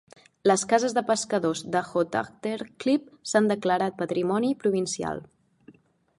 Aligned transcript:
Les 0.51 0.61
cases 0.69 0.95
de 0.97 1.03
pescadors 1.09 1.61
de 1.75 1.83
Hotagterklip 1.91 3.13
s'han 3.33 3.53
declarat 3.55 4.01
patrimoni 4.01 4.53
provincial. 4.67 5.25